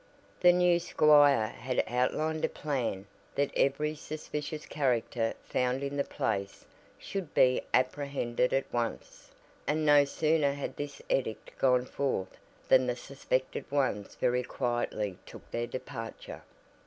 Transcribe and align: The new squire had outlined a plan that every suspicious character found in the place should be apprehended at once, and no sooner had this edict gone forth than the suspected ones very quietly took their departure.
The 0.39 0.51
new 0.51 0.79
squire 0.79 1.45
had 1.49 1.83
outlined 1.85 2.43
a 2.43 2.49
plan 2.49 3.05
that 3.35 3.51
every 3.55 3.93
suspicious 3.93 4.65
character 4.65 5.35
found 5.43 5.83
in 5.83 5.95
the 5.95 6.03
place 6.03 6.65
should 6.97 7.35
be 7.35 7.61
apprehended 7.71 8.51
at 8.51 8.73
once, 8.73 9.29
and 9.67 9.85
no 9.85 10.03
sooner 10.05 10.53
had 10.53 10.75
this 10.75 11.03
edict 11.07 11.55
gone 11.59 11.85
forth 11.85 12.35
than 12.67 12.87
the 12.87 12.95
suspected 12.95 13.69
ones 13.71 14.15
very 14.15 14.41
quietly 14.41 15.19
took 15.27 15.51
their 15.51 15.67
departure. 15.67 16.41